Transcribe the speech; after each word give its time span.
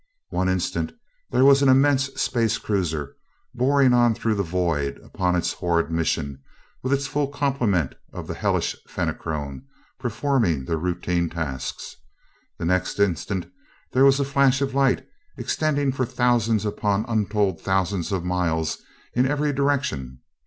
One 0.31 0.49
instant, 0.49 0.93
there 1.29 1.45
was 1.45 1.61
an 1.61 1.69
immense 1.69 2.05
space 2.19 2.57
cruiser 2.57 3.15
boring 3.53 3.93
on 3.93 4.15
through 4.15 4.33
the 4.33 4.41
void 4.41 4.97
upon 5.03 5.35
its 5.35 5.53
horrid 5.53 5.91
mission, 5.91 6.41
with 6.81 6.91
its 6.91 7.05
full 7.05 7.27
complement 7.27 7.93
of 8.11 8.25
the 8.25 8.33
hellish 8.33 8.75
Fenachrone 8.87 9.61
performing 9.99 10.65
their 10.65 10.79
routine 10.79 11.29
tasks. 11.29 11.97
The 12.57 12.65
next 12.65 12.99
instant 12.99 13.45
there 13.91 14.03
was 14.03 14.19
a 14.19 14.25
flash 14.25 14.59
of 14.59 14.73
light 14.73 15.07
extending 15.37 15.91
for 15.91 16.07
thousands 16.07 16.65
upon 16.65 17.05
untold 17.07 17.61
thousands 17.61 18.11
of 18.11 18.25
miles 18.25 18.79
in 19.13 19.27
every 19.27 19.53
direction. 19.53 20.21